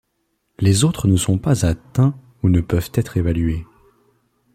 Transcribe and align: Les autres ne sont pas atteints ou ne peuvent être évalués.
Les 0.57 0.83
autres 0.83 1.07
ne 1.07 1.15
sont 1.15 1.37
pas 1.37 1.63
atteints 1.63 2.15
ou 2.41 2.49
ne 2.49 2.59
peuvent 2.61 2.89
être 2.95 3.17
évalués. 3.17 3.67